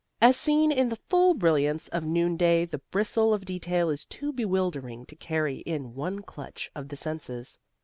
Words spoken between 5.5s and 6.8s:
in one clutch